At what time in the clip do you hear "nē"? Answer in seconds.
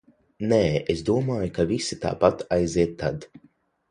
0.51-0.57